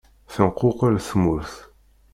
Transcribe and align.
Tenquqel 0.33 0.95
tmurt. 1.07 1.53